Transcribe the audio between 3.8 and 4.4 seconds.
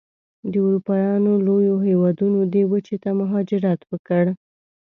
وکړ.